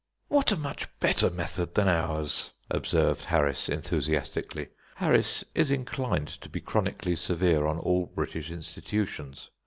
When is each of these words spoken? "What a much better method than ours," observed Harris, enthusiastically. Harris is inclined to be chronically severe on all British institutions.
"What 0.29 0.51
a 0.51 0.57
much 0.57 0.87
better 0.99 1.29
method 1.29 1.75
than 1.75 1.87
ours," 1.87 2.53
observed 2.71 3.25
Harris, 3.25 3.69
enthusiastically. 3.69 4.69
Harris 4.95 5.45
is 5.53 5.69
inclined 5.69 6.29
to 6.41 6.49
be 6.49 6.59
chronically 6.59 7.15
severe 7.15 7.67
on 7.67 7.77
all 7.77 8.07
British 8.07 8.49
institutions. 8.49 9.51